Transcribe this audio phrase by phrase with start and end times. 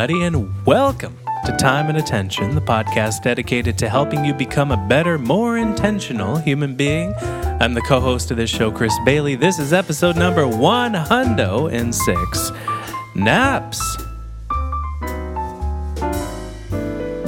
[0.00, 4.86] everybody, and welcome to Time and Attention, the podcast dedicated to helping you become a
[4.88, 7.12] better, more intentional human being.
[7.60, 9.34] I'm the co host of this show, Chris Bailey.
[9.34, 12.52] This is episode number 106
[13.14, 13.98] Naps.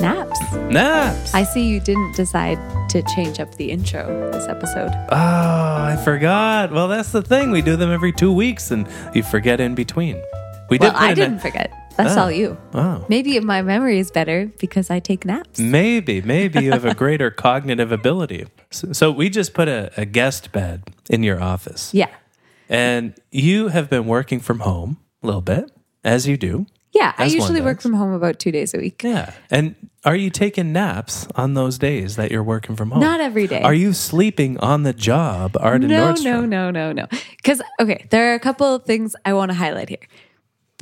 [0.01, 0.41] Naps.
[0.71, 1.35] Naps.
[1.35, 4.93] I see you didn't decide to change up the intro this episode.
[5.11, 6.73] Oh, I forgot.
[6.73, 7.51] Well, that's the thing.
[7.51, 10.17] We do them every two weeks, and you forget in between.
[10.71, 11.71] We Well, did I didn't forget.
[11.97, 12.23] That's Oh.
[12.23, 12.57] all you.
[12.75, 13.05] Oh.
[13.09, 15.59] Maybe my memory is better because I take naps.
[15.61, 18.47] Maybe, maybe you have a greater cognitive ability.
[18.71, 22.09] So, so we just put a, a guest bed in your office, Yeah.
[22.69, 25.71] and you have been working from home a little bit,
[26.05, 26.67] as you do.
[26.93, 27.13] Yeah.
[27.17, 29.03] I usually work from home about two days a week.
[29.03, 29.33] Yeah.
[29.51, 29.75] And
[30.05, 33.01] are you taking naps on those days that you're working from home?
[33.01, 33.63] Not every day.
[33.63, 36.25] Are you sleeping on the job, Ardyn no, Nordstrom?
[36.49, 37.07] no, no, no, no.
[37.37, 40.05] Because, okay, there are a couple of things I want to highlight here.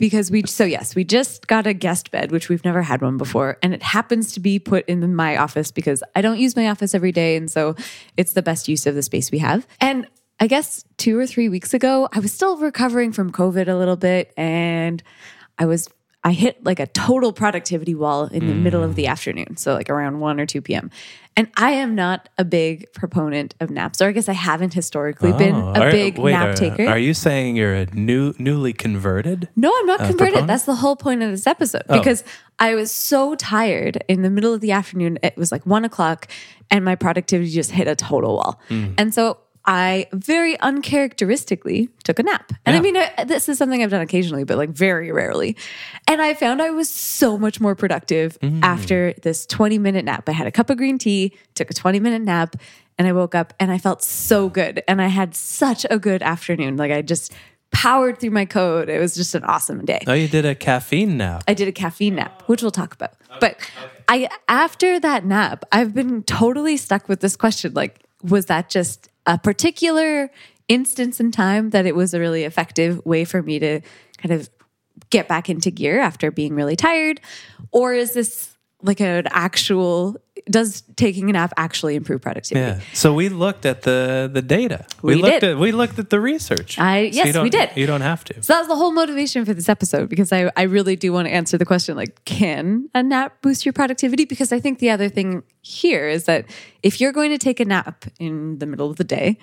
[0.01, 3.19] Because we, so yes, we just got a guest bed, which we've never had one
[3.19, 3.59] before.
[3.63, 6.95] And it happens to be put in my office because I don't use my office
[6.95, 7.37] every day.
[7.37, 7.77] And so
[8.17, 9.67] it's the best use of the space we have.
[9.79, 10.09] And
[10.41, 13.99] I guess two or three weeks ago, I was still recovering from COVID a little
[13.99, 14.33] bit.
[14.39, 15.03] And
[15.59, 15.87] I was,
[16.23, 19.57] I hit like a total productivity wall in the middle of the afternoon.
[19.57, 20.91] So like around 1 or 2 p.m.
[21.35, 25.33] And I am not a big proponent of naps, or I guess I haven't historically
[25.33, 26.87] been Oh, a are- big wait, nap taker.
[26.87, 29.49] Are you saying you're a new, newly converted?
[29.57, 30.19] No, I'm not converted.
[30.19, 30.47] proponent?
[30.49, 31.97] That's the whole point of this episode Oh.
[31.99, 32.23] because
[32.59, 35.19] I was so tired in the middle of the afternoon.
[35.23, 36.27] It was like one o'clock
[36.71, 38.61] and my productivity just hit a total wall.
[38.69, 38.93] Hmm.
[38.99, 42.53] And so I very uncharacteristically took a nap.
[42.67, 45.57] And I mean, I, this is something I've done occasionally, but like very rarely.
[46.09, 48.61] And I found I was so much more productive Hmm.
[48.63, 50.29] after this 20 minute nap.
[50.29, 52.57] I had a cup of green tea, took a 20 minute nap,
[52.99, 54.83] and I woke up and I felt so good.
[54.89, 56.77] And I had such a good afternoon.
[56.77, 57.33] Like I just
[57.71, 58.89] powered through my code.
[58.89, 60.01] It was just an awesome day.
[60.07, 61.45] Oh, you did a caffeine nap.
[61.47, 63.13] I did a caffeine nap, which we'll talk about.
[63.41, 63.59] But
[64.09, 69.09] I after that nap, I've been totally stuck with this question like was that just
[69.27, 70.31] a particular
[70.69, 73.81] instance in time that it was a really effective way for me to
[74.19, 74.49] kind of
[75.11, 77.21] get back into gear after being really tired?
[77.73, 80.17] Or is this like an actual
[80.49, 82.79] does taking a nap actually improve productivity?
[82.79, 82.81] Yeah.
[82.95, 84.87] So we looked at the the data.
[85.03, 85.53] We looked did.
[85.53, 86.79] at we looked at the research.
[86.79, 87.71] I- So yes, we did.
[87.77, 88.43] You don't have to.
[88.43, 91.27] So that was the whole motivation for this episode because I, I really do want
[91.29, 94.25] to answer the question like, can a nap boost your productivity?
[94.25, 96.45] Because I think the other thing here is that
[96.83, 99.39] if you're going to take a nap in the middle of the day,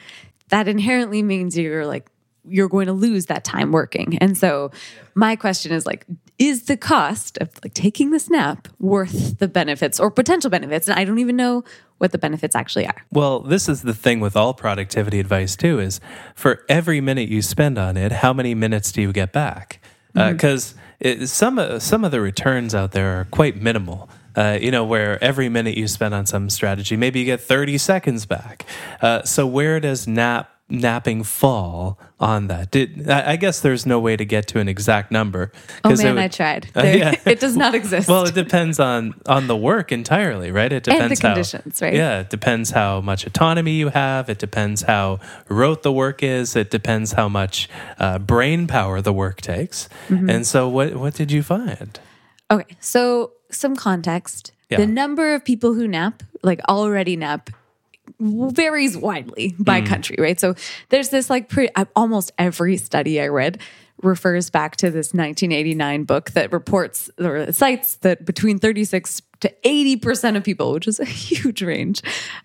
[0.50, 2.08] that inherently means you're like,
[2.50, 4.18] you're going to lose that time working.
[4.20, 4.72] And so
[5.16, 6.06] my question is like,
[6.40, 10.88] is the cost of like taking this nap worth the benefits or potential benefits?
[10.88, 11.64] And I don't even know
[11.98, 13.06] what the benefits actually are.
[13.12, 16.00] Well, this is the thing with all productivity advice too is
[16.36, 19.82] for every minute you spend on it, how many minutes do you get back?
[20.16, 20.34] Mm-hmm.
[20.34, 20.76] Because
[21.26, 24.10] some of some of the returns out there are quite minimal.
[24.36, 27.80] Uh, you know, where every minute you spend on some strategy, maybe you get 30
[27.80, 28.68] seconds back.
[29.02, 32.72] Uh, so where does nap napping fall on that?
[32.72, 35.52] Did I, I guess there's no way to get to an exact number.
[35.84, 36.70] Oh man, would- I tried.
[36.76, 37.16] Uh, yeah.
[37.26, 38.08] It does not exist.
[38.10, 40.72] Well, it depends on on the work entirely, right?
[40.72, 41.94] It depends And the depends how- conditions, right?
[41.94, 44.30] Yeah, it depends how much autonomy you have.
[44.30, 45.20] It depends how
[45.50, 46.56] rote the work is.
[46.56, 47.70] It depends how much
[48.00, 49.88] uh, brain power the work takes.
[50.10, 50.30] Mm-hmm.
[50.30, 52.00] And so, what what did you find?
[52.50, 54.52] Okay, so some context.
[54.70, 54.80] Yeah.
[54.80, 57.50] The number of people who nap, like already nap,
[58.20, 59.88] varies widely by Mm.
[59.88, 60.40] country, right?
[60.40, 60.56] So
[60.90, 63.60] there's this like pre- uh, almost every study I read
[64.04, 70.36] refers back to this 1989 book that reports or cites that between 36 to 80%
[70.38, 72.02] of people, which is a huge range,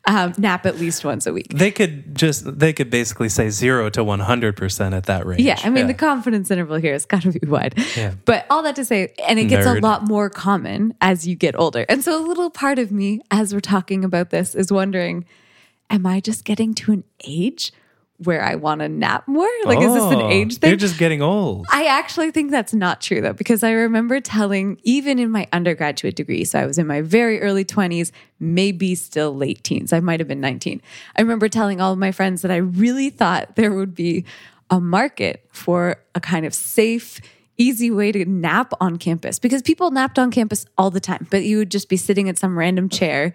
[0.07, 1.49] um, nap at least once a week.
[1.55, 5.43] They could just they could basically say zero to one hundred percent at that range.
[5.43, 7.75] Yeah, I mean the confidence interval here has got to be wide.
[7.97, 8.15] Yeah.
[8.25, 9.79] But all that to say, and it gets Nerd.
[9.79, 11.85] a lot more common as you get older.
[11.89, 15.25] And so a little part of me, as we're talking about this, is wondering,
[15.93, 17.73] am I just getting to an age
[18.19, 19.49] where I want to nap more?
[19.65, 20.71] Like, is this an Oh, age thing?
[20.71, 21.67] You're just getting old.
[21.71, 26.17] I actually think that's not true though, because I remember telling, even in my undergraduate
[26.17, 28.11] degree, so I was in my very early 20s,
[28.41, 30.81] maybe still late teens, I might have been 19.
[31.17, 34.25] I remember telling all of my friends that I really thought there would be
[34.71, 37.21] a market for a kind of safe,
[37.59, 41.45] easy way to nap on campus because people napped on campus all the time, but
[41.45, 43.35] you would just be sitting at some random chair.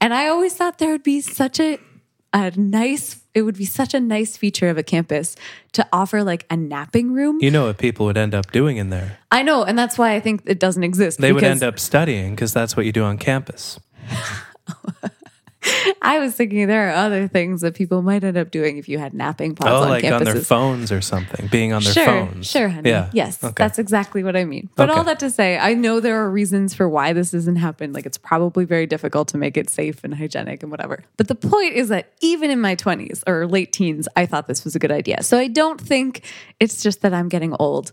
[0.00, 1.78] And I always thought there would be such a
[2.34, 5.34] a nice it would be such a nice feature of a campus
[5.72, 7.38] to offer like a napping room.
[7.40, 9.18] You know what people would end up doing in there?
[9.32, 11.20] I know, and that's why I think it doesn't exist.
[11.20, 13.80] They would end up studying because that's what you do on campus.
[16.02, 18.98] I was thinking there are other things that people might end up doing if you
[18.98, 20.16] had napping pods Oh, on like campuses.
[20.18, 22.46] on their phones or something, being on their sure, phones.
[22.50, 22.90] Sure, honey.
[22.90, 23.10] Yeah.
[23.12, 23.54] Yes, Okay.
[23.56, 24.68] that's exactly what I mean.
[24.76, 27.92] But all that to say, I know there are reasons for why this isn't happen.
[27.92, 31.02] Like it's probably very difficult to make it safe and hygienic and whatever.
[31.16, 34.64] But the point is that even in my 20s or late teens, I thought this
[34.64, 35.22] was a good idea.
[35.22, 36.22] So I don't think
[36.60, 37.92] it's just that I'm getting old.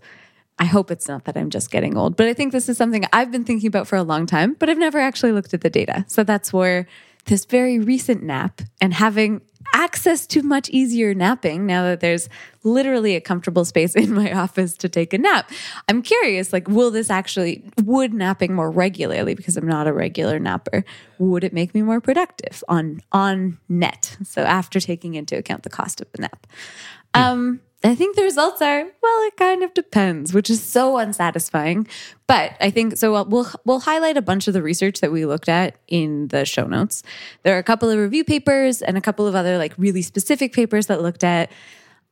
[0.60, 3.04] I hope it's not that I'm just getting old, but I think this is something
[3.12, 5.72] I've been thinking about for a long time, but I've never actually looked at the
[5.72, 6.06] data.
[6.08, 6.86] So that's where
[7.26, 9.42] this very recent nap and having
[9.74, 12.28] access to much easier napping now that there's
[12.64, 15.50] literally a comfortable space in my office to take a nap.
[15.88, 20.40] I'm curious like will this actually would napping more regularly because I'm not a regular
[20.40, 20.84] napper
[21.20, 25.70] would it make me more productive on on net so after taking into account the
[25.70, 26.48] cost of the nap.
[27.14, 31.88] Um I think the results are well, it kind of depends, which is so unsatisfying.
[32.28, 33.12] But I think so.
[33.12, 36.46] We'll, we'll we'll highlight a bunch of the research that we looked at in the
[36.46, 37.02] show notes.
[37.44, 40.54] There are a couple of review papers and a couple of other like really specific
[40.54, 41.52] papers that looked at,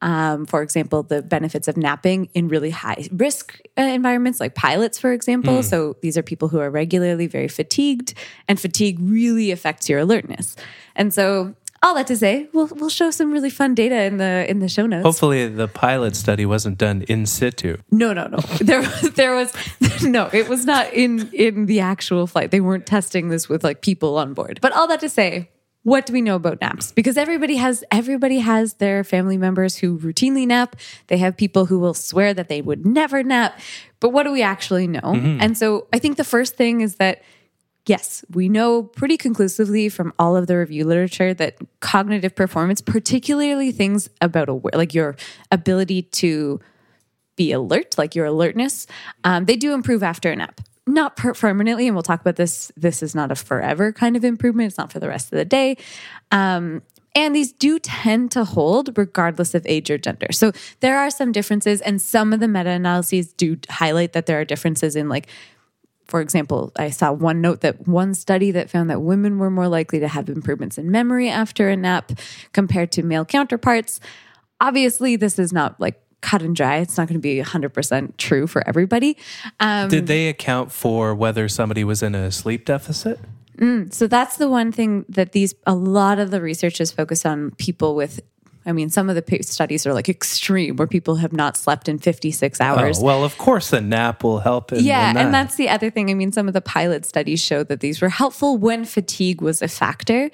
[0.01, 4.97] um, for example, the benefits of napping in really high risk uh, environments, like pilots,
[4.97, 5.61] for example.
[5.61, 8.15] So these are people who are regularly very fatigued,
[8.47, 10.55] and fatigue really affects your alertness.
[10.95, 14.45] And so all that to say, we'll we'll show some really fun data in the
[14.49, 15.03] in the show notes.
[15.03, 17.77] Hopefully, the pilot study wasn't done in situ.
[17.91, 18.39] No, no, no.
[18.59, 19.53] There, was there was
[20.03, 20.29] no.
[20.33, 22.51] It was not in in the actual flight.
[22.51, 24.59] They weren't testing this with like people on board.
[24.61, 25.49] But all that to say,
[25.83, 26.91] what do we know about naps?
[26.91, 30.75] Because everybody has everybody has their family members who routinely nap.
[31.07, 33.59] They have people who will swear that they would never nap.
[33.99, 34.99] But what do we actually know?
[35.01, 35.41] Mm-hmm.
[35.41, 37.23] And so I think the first thing is that
[37.89, 43.71] Yes, we know pretty conclusively from all of the review literature that cognitive performance, particularly
[43.71, 45.15] things about aware, like your
[45.51, 46.59] ability to
[47.35, 48.85] be alert, like your alertness,
[49.23, 50.61] um, they do improve after a nap.
[50.85, 52.71] Not per- permanently, and we'll talk about this.
[52.77, 54.67] This is not a forever kind of improvement.
[54.67, 55.75] It's not for the rest of the day.
[56.29, 56.83] Um,
[57.15, 60.27] and these do tend to hold regardless of age or gender.
[60.31, 60.51] So
[60.81, 64.45] there are some differences, and some of the meta analyses do highlight that there are
[64.45, 65.27] differences in like
[66.09, 69.67] for example, I saw one note that one study that found that women were more
[69.67, 72.11] likely to have improvements in memory after a nap
[72.51, 73.99] compared to male counterparts.
[74.59, 76.77] Obviously, this is not like cut and dry.
[76.77, 79.17] It's not going to be 100% true for everybody.
[79.59, 83.19] Um, Did they account for whether somebody was in a sleep deficit?
[83.91, 87.51] so that's the one thing that these, a lot of the research is focused on
[87.51, 88.21] people with.
[88.69, 91.97] I mean, some of the studies are like extreme, where people have not slept in
[91.99, 92.99] 56 hours.
[92.99, 94.71] Oh, well, of course, a nap will help.
[94.71, 95.25] In, Yeah, in that.
[95.25, 96.09] and that's the other thing.
[96.09, 99.61] I mean, some of the pilot studies show that these were helpful when fatigue was
[99.61, 100.29] a factor.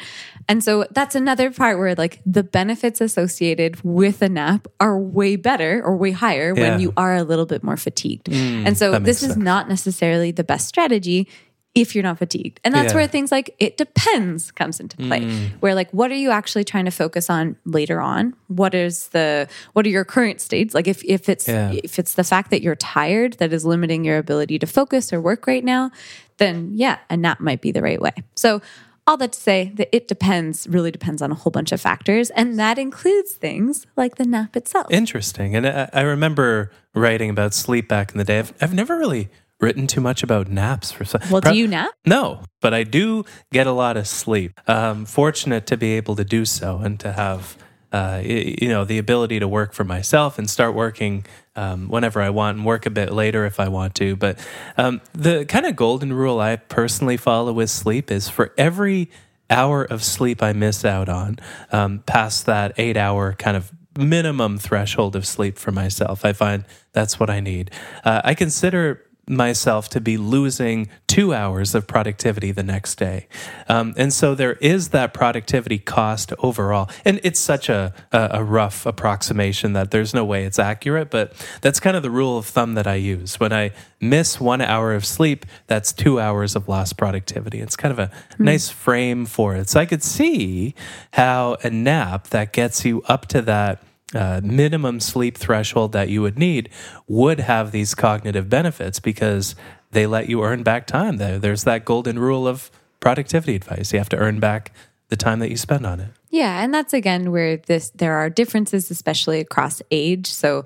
[0.47, 5.37] And so that's another part where like the benefits associated with a nap are way
[5.37, 6.61] better or way higher Yeah.
[6.65, 8.29] Mm, when you are a little bit more fatigued.
[8.29, 9.37] and so this is sense.
[9.43, 11.27] not necessarily the best strategy
[11.75, 12.59] if you're not fatigued.
[12.63, 12.99] And that's Yeah.
[12.99, 15.21] where things like it depends comes into play.
[15.21, 15.49] Mm.
[15.59, 18.33] Where like what are you actually trying to focus on later on?
[18.47, 20.73] What is the what are your current states?
[20.73, 21.71] Like if if it's Yeah.
[21.83, 25.19] if it's the fact that you're tired that is limiting your ability to focus or
[25.21, 25.91] work right now,
[26.37, 28.13] then yeah, a nap might be the right way.
[28.35, 28.61] So
[29.07, 32.31] all that to say that it depends really depends on a whole bunch of factors
[32.31, 34.87] and that includes things like the nap itself.
[34.89, 35.55] Interesting.
[35.55, 38.39] And I, I remember writing about sleep back in the day.
[38.39, 39.29] I've, I've never really
[39.59, 41.21] written too much about naps for some.
[41.31, 41.91] well, do you nap?
[42.05, 44.59] No, but I do get a lot of sleep.
[44.67, 47.57] Um, fortunate to be able to do so and to have,
[47.91, 51.25] uh, you know, the ability to work for myself and start working
[51.55, 54.15] um, whenever I want and work a bit later if I want to.
[54.15, 54.45] But
[54.77, 59.09] um, the kind of golden rule I personally follow with sleep is for every
[59.49, 61.37] hour of sleep I miss out on,
[61.71, 66.65] um, past that eight hour kind of minimum threshold of sleep for myself, I find
[66.91, 67.71] that's what I need.
[68.03, 73.27] Uh, I consider myself to be losing two hours of productivity the next day.
[73.67, 76.89] Um, and so there is that productivity cost overall.
[77.03, 81.33] And it's such a, a, a rough approximation that there's no way it's accurate, but
[81.61, 83.39] that's kind of the rule of thumb that I use.
[83.39, 87.61] When I miss one hour of sleep, that's two hours of lost productivity.
[87.61, 89.69] It's kind of a nice frame for it.
[89.69, 90.75] So I could see
[91.13, 93.81] how a nap that gets you up to that
[94.15, 96.69] uh, minimum sleep threshold that you would need
[97.07, 99.55] would have these cognitive benefits because
[99.91, 101.17] they let you earn back time.
[101.17, 103.93] There, there's that golden rule of productivity advice.
[103.93, 104.71] You have to earn back
[105.09, 106.09] the time that you spend on it.
[106.29, 110.27] Yeah, and that's again where this there are differences, especially across age.
[110.27, 110.65] So,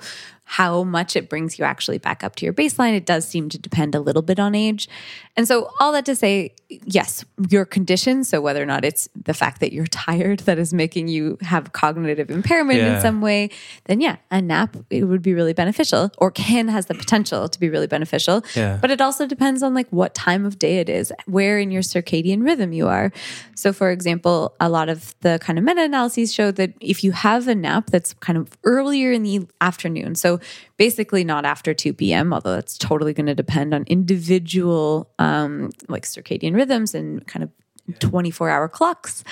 [0.51, 2.95] how much it brings you actually back up to your baseline.
[2.95, 4.89] It does seem to depend a little bit on age.
[5.37, 9.35] And so, all that to say, yes, your condition, so whether or not it's the
[9.35, 12.95] fact that you're tired that is making you have cognitive impairment Yeah.
[12.95, 13.51] in some way,
[13.85, 17.59] then yeah, a nap it would be really beneficial or can has the potential to
[17.59, 18.43] be really beneficial.
[18.55, 18.79] Yeah.
[18.81, 21.83] But it also depends on like what time of day it is, where in your
[21.83, 23.11] circadian rhythm you are.
[23.53, 27.47] So for example, a lot of the kind of meta-analyses show that if you have
[27.47, 30.38] a nap that's kind of earlier in the afternoon, so
[30.77, 36.03] basically not after 2 p.m., although that's totally going to depend on individual um, like
[36.03, 37.51] circadian rhythms and kind of
[37.99, 39.23] 24 hour clocks.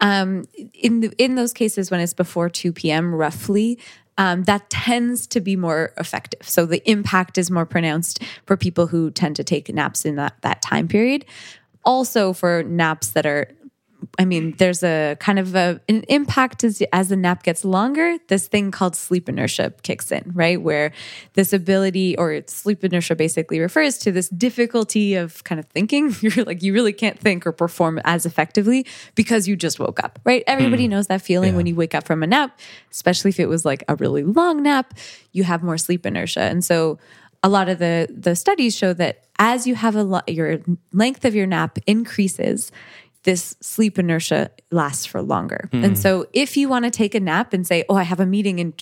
[0.00, 0.44] Um,
[0.74, 3.78] in the, in those cases, when it's before 2 p.m., roughly,
[4.18, 6.48] um, that tends to be more effective.
[6.48, 10.40] So the impact is more pronounced for people who tend to take naps in that,
[10.42, 11.24] that time period.
[11.84, 13.48] Also, for naps that are
[14.18, 18.16] I mean, there's a kind of a, an impact as, as the nap gets longer.
[18.28, 20.60] This thing called sleep inertia kicks in, right?
[20.60, 20.92] Where
[21.34, 26.14] this ability or sleep inertia basically refers to this difficulty of kind of thinking.
[26.20, 30.18] You're like, you really can't think or perform as effectively because you just woke up,
[30.24, 30.42] right?
[30.46, 30.92] Everybody hmm.
[30.92, 31.56] knows that feeling Yeah.
[31.56, 32.58] when you wake up from a nap,
[32.90, 34.94] especially if it was like a really long nap,
[35.32, 36.40] you have more sleep inertia.
[36.40, 36.98] And so,
[37.42, 40.58] a lot of the the studies show that as you have a lot, your
[40.92, 42.72] length of your nap increases,
[43.26, 45.68] this sleep inertia lasts for longer.
[45.72, 45.94] And hmm.
[45.94, 48.60] so if you want to take a nap and say, "Oh, I have a meeting
[48.60, 48.72] in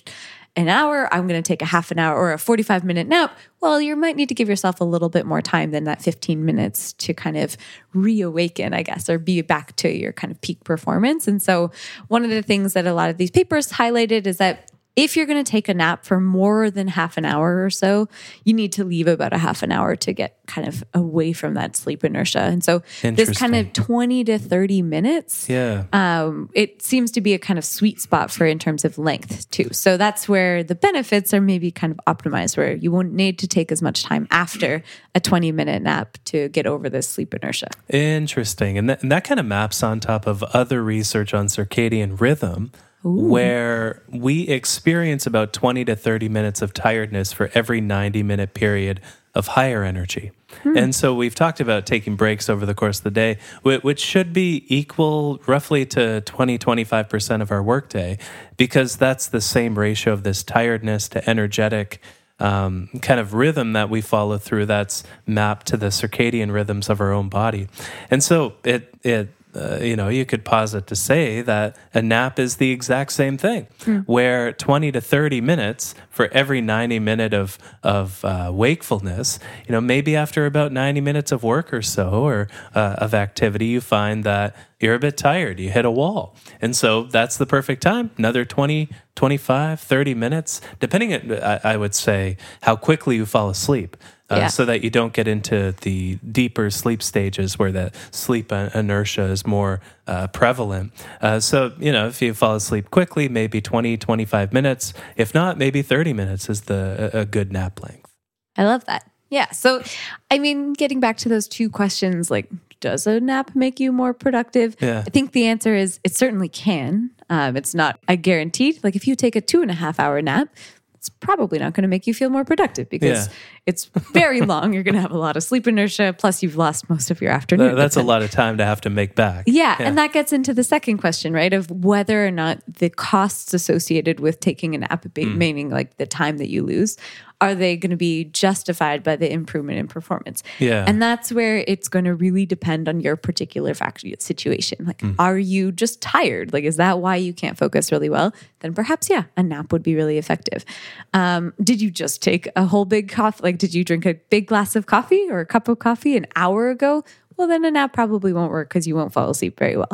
[0.55, 3.35] an hour, I'm going to take a half an hour or a 45 minute nap,"
[3.59, 6.45] well, you might need to give yourself a little bit more time than that 15
[6.45, 7.57] minutes to kind of
[7.93, 11.27] reawaken, I guess, or be back to your kind of peak performance.
[11.27, 11.71] And so
[12.07, 15.25] one of the things that a lot of these papers highlighted is that if you're
[15.25, 18.07] going to take a nap for more than half an hour or so,
[18.43, 21.55] you need to leave about a half an hour to get kind of away from
[21.55, 22.39] that sleep inertia.
[22.39, 25.85] And so this kind of 20 to 30 minutes, Yeah.
[25.91, 29.49] um, it seems to be a kind of sweet spot for in terms of length
[29.51, 29.69] too.
[29.73, 33.47] So that's where the benefits are maybe kind of optimized, where you won't need to
[33.47, 34.81] take as much time after
[35.13, 37.69] a 20 minute nap to get over this sleep inertia.
[37.89, 38.77] Interesting.
[38.77, 42.71] And that, and that kind of maps on top of other research on circadian rhythm,
[43.05, 48.99] where we experience about 20 to 30 minutes of tiredness for every 90 minute period
[49.35, 50.31] of higher energy.
[50.63, 54.33] And so we've talked about taking breaks over the course of the day, which should
[54.33, 58.17] be equal roughly to 20, 25% of our workday,
[58.57, 62.01] because that's the same ratio of this tiredness to energetic
[62.39, 67.01] um, kind of rhythm that we follow through that's mapped to the circadian rhythms of
[67.01, 67.67] our own body.
[68.09, 72.39] And so it, it, uh, you know, you could posit to say that a nap
[72.39, 73.67] is the exact same thing,
[74.05, 79.81] where 20 to 30 minutes for every 90 minute of, of uh, wakefulness, you know,
[79.81, 84.23] maybe after about 90 minutes of work or so or uh, of activity, you find
[84.23, 86.35] that you're a bit tired, you hit a wall.
[86.61, 88.11] And so that's the perfect time.
[88.17, 93.49] Another 20, 25, 30 minutes, depending, on, I, I would say, how quickly you fall
[93.49, 93.95] asleep.
[94.29, 94.47] Uh, Yeah.
[94.47, 99.45] So that you don't get into the deeper sleep stages where the sleep inertia is
[99.45, 100.93] more uh, prevalent.
[101.21, 104.93] Uh, so, you know, if you fall asleep quickly, maybe 20, 25 minutes.
[105.15, 108.11] If not, maybe 30 minutes is the a good nap length.
[108.57, 109.09] I love that.
[109.29, 109.51] Yeah.
[109.51, 109.83] So,
[110.31, 114.13] I mean, getting back to those two questions, like, does a nap make you more
[114.13, 114.75] productive?
[114.79, 115.03] Yeah.
[115.05, 117.11] I think the answer is it certainly can.
[117.29, 118.83] Um, it's not a guaranteed.
[118.83, 120.49] Like, if you take a two and a half hour nap,
[120.93, 123.33] it's probably not going to make you feel more productive because Yeah.
[123.67, 124.73] it's very long.
[124.73, 126.15] You're going to have a lot of sleep inertia.
[126.17, 127.67] Plus, you've lost most of your afternoon.
[127.69, 129.43] Th- That's a lot of time to have to make back.
[129.47, 131.53] yeah, and that gets into the second question, right?
[131.53, 135.37] Of whether or not the costs associated with taking a nap, Hmm.
[135.37, 136.97] meaning like the time that you lose,
[137.45, 140.43] are they going to be justified by the improvement in performance?
[140.59, 140.85] Yeah.
[140.87, 144.85] And that's where it's going to really depend on your particular factor situation.
[144.85, 146.53] Like, are you just tired?
[146.53, 148.33] Like, is that why you can't focus really well?
[148.59, 150.65] Then perhaps, yeah, a nap would be really effective.
[151.13, 153.43] Um, did you just take a whole big coffee?
[153.43, 156.25] Like, did you drink a big glass of coffee or a cup of coffee an
[156.35, 157.03] hour ago?
[157.37, 159.91] Well, then a nap probably won't work because you won't fall asleep very well.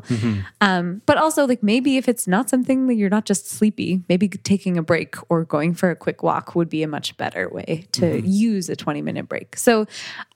[0.62, 4.28] Um, but also, like maybe if it's not something that you're not just sleepy, maybe
[4.28, 7.88] taking a break or going for a quick walk would be a much better way
[7.94, 9.58] to use a 20 minute break.
[9.58, 9.86] So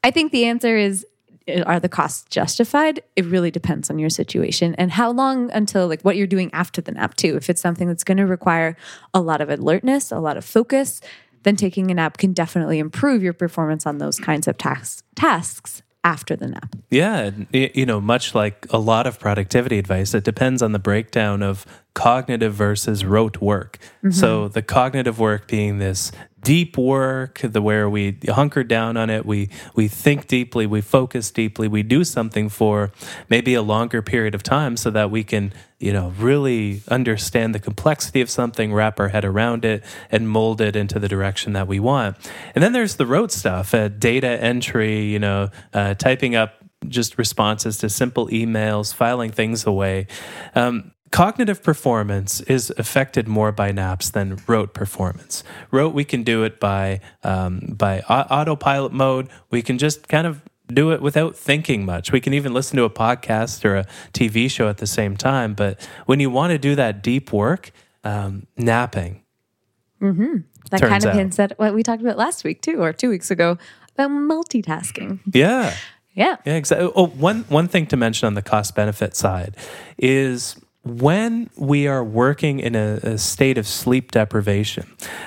[0.03, 1.05] I think the answer is
[1.47, 3.01] uh, are the costs justified?
[3.15, 6.81] It really depends on your situation and how long until like what you're doing after
[6.81, 7.35] the nap, too.
[7.35, 8.75] If it's something that's going to require
[9.13, 11.01] a lot of alertness, a lot of focus,
[11.43, 15.83] then taking a nap can definitely improve your performance on those kinds of tasks tasks
[16.05, 16.75] after the nap.
[16.91, 21.41] Yeah, you know, much like a lot of productivity advice, it depends on the breakdown
[21.41, 21.65] of
[21.95, 23.79] cognitive versus rote work.
[24.11, 26.11] So the cognitive work being this
[26.43, 31.31] deep work, the where we hunker down on it, we we think deeply, we focus
[31.31, 32.91] deeply, we do something for
[33.29, 37.59] maybe a longer period of time so that we can, you know, really understand the
[37.59, 41.67] complexity of something, wrap our head around it, and mold it into the direction that
[41.67, 42.15] we want.
[42.53, 46.53] And then there's the rote stuff, uh, data entry, you know, uh, typing up
[46.87, 50.05] just responses to simple emails, filing things away.
[50.53, 55.45] Um, cognitive performance is affected more by naps than rote performance.
[55.71, 59.29] Rote, we can do it by um, by au- autopilot mode.
[59.49, 62.11] We can just kind of do it without thinking much.
[62.11, 65.53] We can even listen to a podcast or a TV show at the same time.
[65.53, 67.71] But when you want to do that deep work,
[68.03, 69.21] um, napping.
[70.01, 71.15] That Turns kind of out.
[71.15, 73.57] hints at what we talked about last week too, or two weeks ago
[73.93, 75.19] about multitasking.
[75.33, 75.73] Yeah.
[76.13, 76.35] Yeah.
[76.45, 76.91] Yeah, exactly.
[76.93, 79.55] Oh, one one thing to mention on the cost benefit side
[79.97, 84.85] is when we are working in a, a state of sleep deprivation,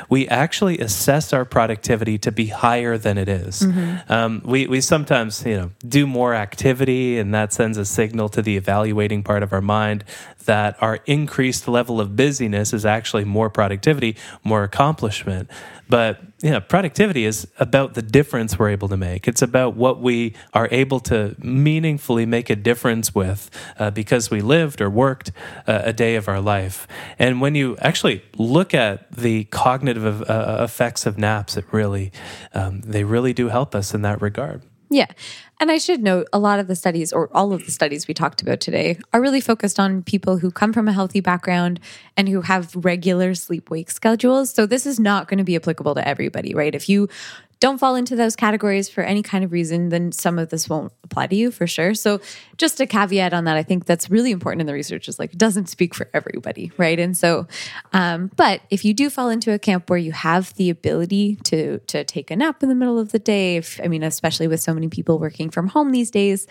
[0.09, 3.63] we actually assess our productivity to be higher than it is.
[4.09, 8.41] Um, we we sometimes you know do more activity, and that sends a signal to
[8.41, 10.05] the evaluating part of our mind
[10.45, 15.51] that our increased level of busyness is actually more productivity, more accomplishment.
[15.89, 19.27] But know, productivity is about the difference we're able to make.
[19.27, 24.41] It's about what we are able to meaningfully make a difference with uh, because we
[24.41, 25.33] lived or worked
[25.67, 26.87] uh, a day of our life.
[27.19, 32.13] And when you actually look at the cognitive uh, effects of naps, it really
[32.55, 34.63] um, they really do help us in that regard.
[34.91, 35.07] Yeah.
[35.61, 38.15] And I should note a lot of the studies, or all of the studies we
[38.15, 41.81] talked about today, are really focused on people who come from a healthy background
[42.17, 44.51] and who have regular sleep wake schedules.
[44.51, 46.75] So this is not going to be applicable to everybody, right?
[46.75, 47.09] If you
[47.61, 50.93] don't fall into those categories for any kind of reason, then some of this won't
[51.05, 51.95] apply to you for sure.
[51.95, 52.21] So,
[52.57, 55.33] just a caveat on that, I think that's really important in the research is like
[55.33, 56.99] it doesn't speak for everybody, right?
[56.99, 57.47] And so,
[57.93, 61.79] um, but if you do fall into a camp where you have the ability to
[61.79, 64.61] to take a nap in the middle of the day, if, I mean, especially with
[64.61, 66.47] so many people working from home these days,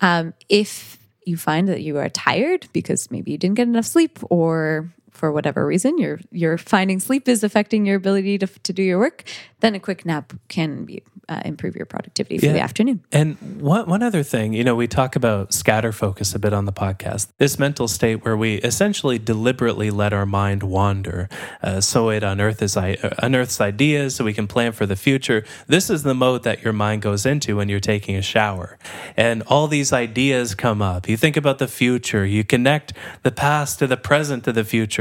[0.00, 4.18] um, if you find that you are tired because maybe you didn't get enough sleep
[4.30, 8.82] or for whatever reason you're you're finding sleep is affecting your ability to, to do
[8.82, 9.24] your work
[9.60, 13.86] then a quick nap can be uh, improve your productivity for the afternoon And one,
[13.88, 17.28] one other thing, you know, we talk about scatter focus a bit on the podcast.
[17.38, 21.28] This mental state where we essentially deliberately let our mind wander,
[21.62, 25.44] uh, so it unearths, i- uh, unearths ideas, so we can plan for the future.
[25.68, 28.68] This is the mode that your mind goes into when you're taking a shower,
[29.16, 31.08] and all these ideas come up.
[31.08, 34.99] You think about the future, you connect the past to the present to the future,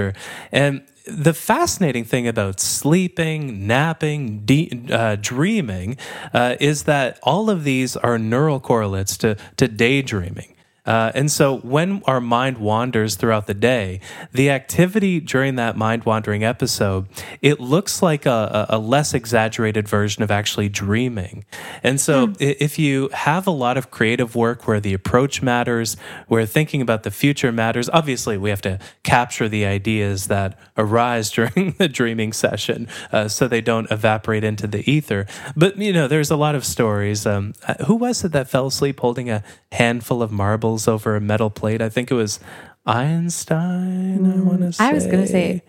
[0.51, 5.97] and the fascinating thing about sleeping, napping, de- uh, dreaming
[6.33, 10.53] uh, is that all of these are neural correlates to, to daydreaming.
[10.89, 13.99] Uh, and so when our mind wanders throughout the day,
[14.33, 17.07] the activity during that mind wandering episode,
[17.41, 21.45] it looks like a, a less exaggerated version of actually dreaming.
[21.83, 25.95] And so i- if you have a lot of creative work where the approach matters,
[26.27, 31.29] where thinking about the future matters, obviously we have to capture the ideas that arise
[31.37, 35.27] during the dreaming session uh, so they don't evaporate into the ether.
[35.55, 37.25] But, you know, there's a lot of stories.
[37.27, 41.21] Um, uh, who was it that fell asleep holding a handful of marbles over a
[41.21, 41.81] metal plate?
[41.81, 42.39] I think it was
[42.85, 44.83] Einstein, I want to mm, say.
[44.83, 45.61] i was going to say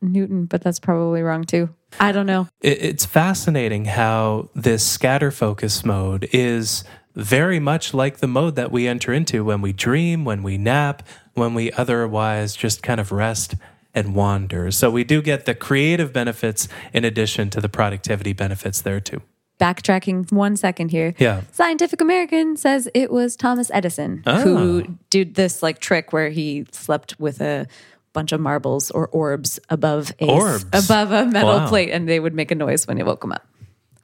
[0.00, 5.30] newton but that's probably wrong too i don't know it, it's fascinating how this scatter
[5.30, 6.84] focus mode is
[7.16, 11.02] very much like the mode that we enter into when we dream, when we nap,
[11.34, 13.54] when we otherwise just kind of rest
[13.94, 14.70] and wander.
[14.70, 19.22] So we do get the creative benefits in addition to the productivity benefits there too.
[19.60, 21.40] Backtracking one second here Yeah.
[21.52, 24.40] Scientific American says it was Thomas Edison Oh.
[24.42, 24.92] who ah.
[25.10, 27.66] did this like trick where he slept with a
[28.12, 30.64] bunch of marbles or orbs above a Orbs?
[30.72, 31.68] above a metal Wow.
[31.68, 33.46] plate, and they would make a noise when he woke him up.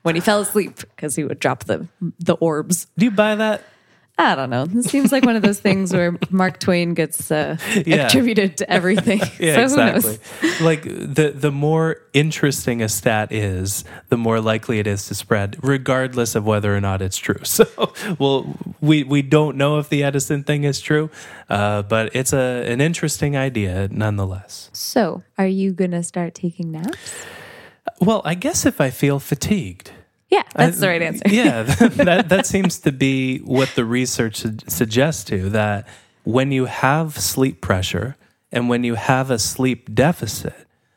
[0.03, 1.87] When he fell asleep, because he would drop the
[2.19, 2.89] the orbs.
[2.99, 3.63] Do you buy that?
[4.31, 4.67] I don't know.
[4.67, 7.57] This seems like one of those things where Mark Twain gets uh,
[7.87, 8.07] Yeah.
[8.07, 9.21] attributed to everything.
[9.39, 10.19] Yeah, so who exactly.
[10.43, 10.61] knows?
[10.61, 15.57] like the the more interesting a stat is, the more likely it is to spread,
[15.63, 17.41] regardless of whether or not it's true.
[17.45, 17.67] So,
[18.19, 21.11] well, we we don't know if the Edison thing is true,
[21.51, 24.71] uh, but it's a an interesting idea nonetheless.
[24.73, 27.25] So, are you gonna start taking naps?
[28.01, 29.91] Well, I guess if I feel fatigued.
[30.33, 31.25] Yeah, that's the right answer.
[31.29, 31.63] yeah,
[32.09, 35.87] that that seems to be what the research suggests to that
[36.25, 38.17] when you have sleep pressure
[38.51, 40.55] and when you have a sleep deficit,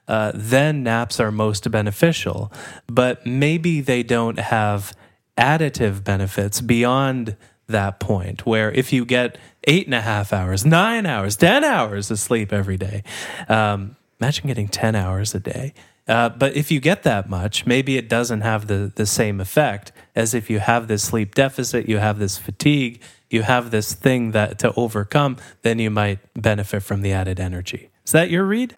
[0.07, 2.49] uh, then naps are most beneficial.
[2.87, 4.93] But maybe they don't have
[5.37, 7.35] additive benefits beyond
[7.67, 12.09] that point where if you get eight and a half hours, nine hours, 10 hours
[12.09, 13.03] of sleep every day,
[13.49, 15.73] um, imagine getting 10 hours a day.
[16.07, 19.91] Uh, but if you get that much, maybe it doesn't have the, the same effect
[20.15, 24.31] as if you have this sleep deficit, you have this fatigue, you have this thing
[24.31, 27.89] that to overcome, then you might benefit from the added energy.
[28.05, 28.75] Is that your read?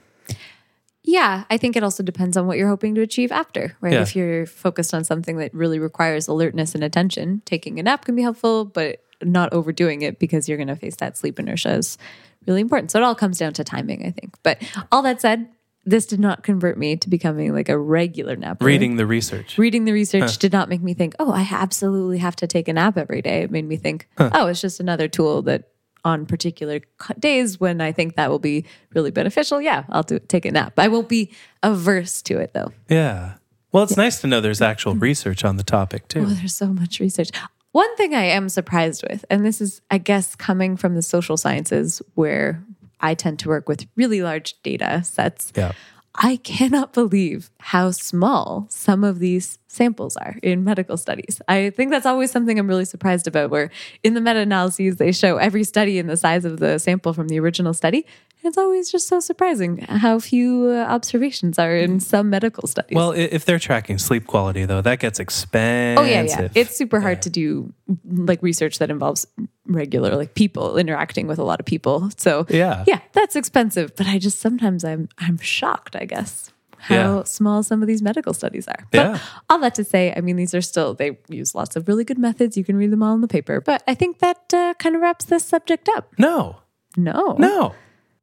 [1.04, 3.94] Yeah, I think it also depends on what you're hoping to achieve after, right?
[3.94, 4.02] Yeah.
[4.02, 8.16] If you're focused on something that really requires alertness and attention, taking a nap can
[8.16, 11.98] be helpful, but not overdoing it because you're going to face that sleep inertia is
[12.46, 12.92] really important.
[12.92, 14.36] So it all comes down to timing, I think.
[14.44, 14.62] But
[14.92, 15.48] all that said,
[15.88, 18.66] this did not convert me to becoming like a regular napper.
[18.66, 19.58] Reading the research.
[19.58, 22.74] Reading the research did not make me think, oh, I absolutely have to take a
[22.74, 23.44] nap every day.
[23.44, 25.70] It made me think, oh, it's just another tool that
[26.04, 26.82] on particular
[27.18, 30.74] days when I think that will be really beneficial, yeah, I'll do, take a nap.
[30.78, 31.32] I won't be
[31.64, 32.72] averse to it though.
[32.90, 33.36] Yeah.
[33.72, 36.22] Well, it's nice to know there's actual research on the topic too.
[36.22, 37.30] Oh, there's so much research.
[37.72, 41.38] One thing I am surprised with, and this is, I guess, coming from the social
[41.38, 42.64] sciences where
[43.00, 45.52] I tend to work with really large data sets.
[45.56, 45.74] Yeah.
[46.16, 51.40] I cannot believe how small some of these samples are in medical studies.
[51.48, 53.70] I think that's always something I'm really surprised about, where
[54.04, 57.28] in the meta analyses, they show every study and the size of the sample from
[57.30, 58.06] the original study.
[58.44, 62.96] It's always just so surprising how few uh, observations are in some medical studies.
[62.96, 66.04] Well, if they're tracking sleep quality, though, that gets expensive.
[66.04, 66.48] Oh yeah, yeah.
[66.56, 67.74] It's super hard to do
[68.06, 69.26] like research that involves
[69.66, 72.10] regular like people interacting with a lot of people.
[72.18, 72.84] So Yeah.
[72.88, 73.96] yeah, that's expensive.
[73.96, 75.96] But I just sometimes I'm I'm shocked.
[75.96, 77.24] I guess how Yeah.
[77.24, 78.86] small some of these medical studies are.
[78.94, 79.12] Yeah.
[79.14, 82.04] But all that to say, I mean, these are still they use lots of really
[82.04, 82.56] good methods.
[82.58, 83.62] You can read them all in the paper.
[83.62, 86.12] But I think that uh, kind of wraps this subject up.
[86.18, 86.58] No,
[86.96, 87.74] No, no.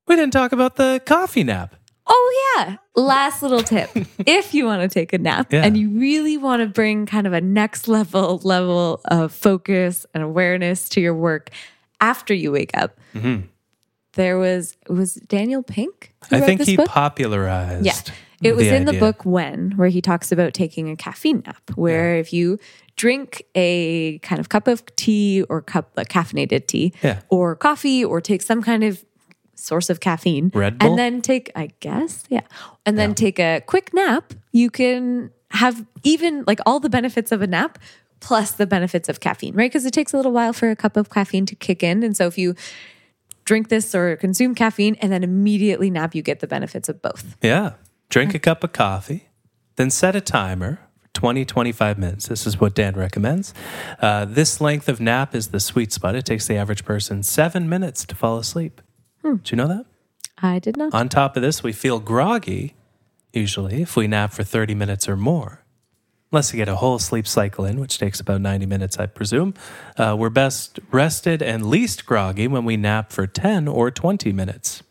[0.06, 1.76] We didn't talk about the coffee nap.
[2.06, 2.76] Oh, yeah.
[2.94, 3.88] Last little tip.
[4.26, 5.64] if you want to take a nap Yeah.
[5.64, 10.22] and you really want to bring kind of a next level level of focus and
[10.22, 11.48] awareness to your work
[12.00, 12.98] after you wake up,
[14.12, 16.14] there was, was Daniel Pink?
[16.30, 16.88] I think he book?
[16.88, 17.86] popularized.
[17.86, 17.94] Yeah.
[18.42, 22.16] It was in the book When, where he talks about taking a caffeine nap, where
[22.16, 22.58] if you
[22.96, 27.20] drink a kind of cup of tea or cup like caffeinated tea Yeah.
[27.28, 29.04] or coffee or take some kind of
[29.56, 30.90] source of caffeine Red Bull?
[30.90, 32.42] and then take I guess, yeah.
[32.86, 37.40] And then take a quick nap, you can have even like all the benefits of
[37.40, 37.78] a nap
[38.20, 39.70] plus the benefits of caffeine, right?
[39.70, 42.02] Because it takes a little while for a cup of caffeine to kick in.
[42.02, 42.54] And so if you
[43.44, 47.36] drink this or consume caffeine and then immediately nap, you get the benefits of both.
[47.42, 47.72] Yeah.
[48.08, 49.28] Drink a cup of coffee,
[49.76, 52.28] then set a timer for 20, 25 minutes.
[52.28, 53.52] This is what Dan recommends.
[54.00, 56.14] Uh, this length of nap is the sweet spot.
[56.14, 58.80] It takes the average person seven minutes to fall asleep.
[59.22, 59.36] Hmm.
[59.36, 59.86] Do you know that?
[60.38, 60.94] I did not.
[60.94, 62.74] On top of this, we feel groggy,
[63.32, 65.60] usually, if we nap for 30 minutes or more.
[66.32, 69.54] Unless you get a whole sleep cycle in, which takes about 90 minutes, I presume.
[69.96, 74.82] Uh, we're best rested and least groggy when we nap for 10 or 20 minutes.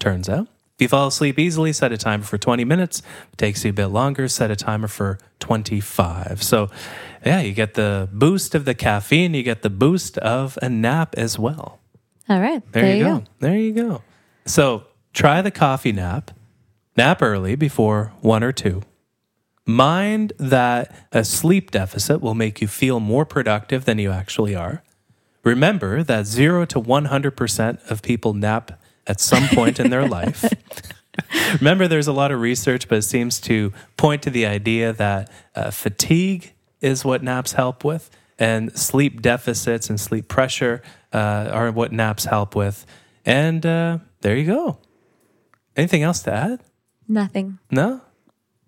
[0.00, 0.48] Turns out.
[0.80, 3.00] If you fall asleep easily, set a timer for 20 minutes.
[3.00, 6.42] If it takes you a bit longer, set a timer for 25.
[6.42, 6.70] So,
[7.22, 11.14] yeah, you get the boost of the caffeine, you get the boost of a nap
[11.18, 11.80] as well.
[12.30, 12.62] All right.
[12.72, 13.24] There, you go.
[13.40, 14.02] There you go.
[14.46, 16.30] So try the coffee nap.
[16.96, 18.80] Nap early before one or two.
[19.66, 24.82] Mind that a sleep deficit will make you feel more productive than you actually are.
[25.44, 30.44] Remember that 0 to 100% of people nap at some point in their life.
[31.58, 35.30] Remember, there's a lot of research, but it seems to point to the idea that
[35.54, 40.82] uh, fatigue is what naps help with, and sleep deficits and sleep pressure
[41.12, 42.86] uh, are what naps help with.
[43.26, 44.78] And uh, there you go.
[45.76, 46.60] Anything else to add?
[47.06, 47.58] Nothing.
[47.70, 48.00] No?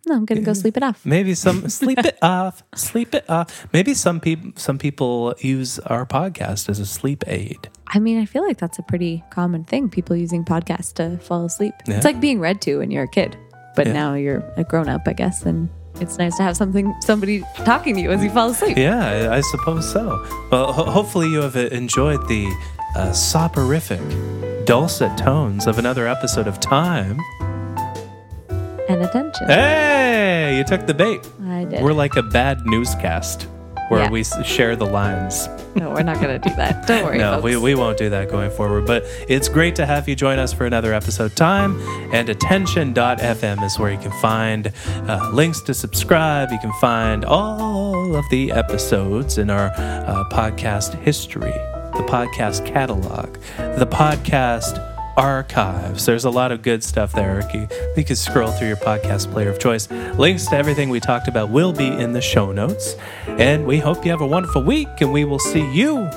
[0.06, 1.04] No, I'm gonna go sleep it off.
[1.06, 3.66] Maybe some sleep it off, sleep it off.
[3.72, 7.68] Maybe some people some people use our podcast as a sleep aid.
[7.94, 9.88] I mean, I feel like that's a pretty common thing.
[9.90, 11.74] People using podcasts to fall asleep.
[11.86, 11.96] Yeah.
[11.96, 13.36] It's like being read to when you're a kid,
[13.76, 13.92] but Yeah.
[13.92, 15.68] now you're a grown up, I guess, and
[16.00, 18.76] it's nice to have something somebody talking to you as you fall asleep.
[18.78, 20.26] Yeah, I, suppose so.
[20.50, 22.46] Well, ho- hopefully you have enjoyed the
[22.96, 24.00] uh, soporific,
[24.66, 27.18] dulcet tones of another episode of Time.
[28.92, 29.46] And attention.
[29.48, 31.26] Hey, you took the bait.
[31.46, 31.82] I did.
[31.82, 33.46] We're like a bad newscast
[33.88, 34.10] where Yeah.
[34.10, 35.48] we share the lines.
[35.74, 36.86] no, we're not gonna do that.
[36.86, 37.16] Don't worry.
[37.18, 37.44] No, folks.
[37.44, 38.86] we, we won't do that going forward.
[38.86, 41.34] But it's great to have you join us for another episode.
[41.36, 41.80] Time
[42.12, 44.72] and attention.fm is where you can find
[45.08, 46.50] uh, links to subscribe.
[46.50, 51.52] You can find all of the episodes in our uh, podcast history,
[51.96, 53.34] the podcast catalog,
[53.78, 54.76] the podcast
[55.16, 56.06] archives.
[56.06, 57.48] There's a lot of good stuff there.
[57.52, 59.90] You, you can scroll through your podcast player of choice.
[59.90, 62.96] Links to everything we talked about will be in the show notes.
[63.26, 66.08] And we hope you have a wonderful week, and we will see you.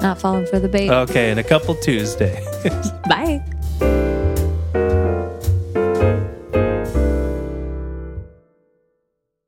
[0.00, 0.90] Not falling for the bait.
[0.90, 2.46] Okay, in a couple Tuesdays.
[3.08, 3.42] Bye.